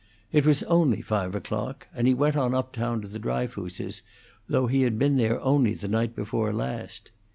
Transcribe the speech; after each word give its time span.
It 0.31 0.47
was 0.47 0.63
only 0.63 1.03
five 1.03 1.35
o'clock, 1.35 1.87
and 1.93 2.07
he 2.07 2.15
went 2.15 2.35
on 2.35 2.55
up 2.55 2.73
town 2.73 3.03
to 3.03 3.07
the 3.07 3.19
Dryfooses', 3.19 4.01
though 4.47 4.65
he 4.65 4.81
had 4.81 4.97
been 4.97 5.15
there 5.17 5.39
only 5.41 5.75
the 5.75 5.87
night 5.87 6.15
before 6.15 6.51
last. 6.51 7.11